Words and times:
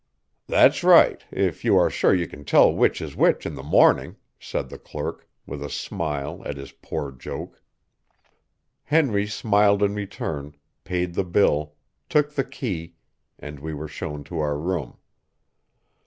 "That's 0.47 0.83
right 0.83 1.23
if 1.29 1.63
you 1.63 1.77
are 1.77 1.91
sure 1.91 2.11
you 2.11 2.27
can 2.27 2.43
tell 2.43 2.73
which 2.73 3.01
is 3.01 3.15
which 3.15 3.45
in 3.45 3.53
the 3.53 3.61
morning," 3.61 4.15
said 4.39 4.69
the 4.69 4.79
clerk, 4.79 5.29
with 5.45 5.61
a 5.61 5.69
smile 5.69 6.41
at 6.43 6.57
his 6.57 6.71
poor 6.71 7.11
joke. 7.11 7.61
Henry 8.85 9.27
smiled 9.27 9.83
in 9.83 9.93
return, 9.93 10.55
paid 10.85 11.13
the 11.13 11.23
bill, 11.23 11.75
took 12.09 12.33
the 12.33 12.43
key, 12.43 12.95
and 13.37 13.59
we 13.59 13.75
were 13.75 13.87
shown 13.87 14.23
to 14.23 14.39
our 14.39 14.57
room. 14.57 14.97